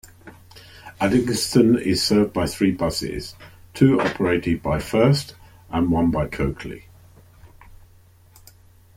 Uddingston 0.99 1.79
is 1.79 2.01
served 2.01 2.33
by 2.33 2.47
three 2.47 2.71
buses, 2.71 3.35
two 3.75 4.01
operated 4.01 4.63
by 4.63 4.79
First 4.79 5.35
and 5.69 5.91
one 5.91 6.09
by 6.09 6.25
Coakley. 6.27 6.87